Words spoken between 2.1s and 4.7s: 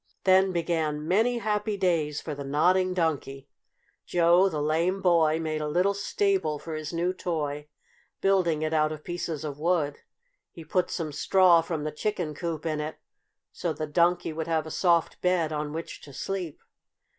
for the Nodding Donkey. Joe, the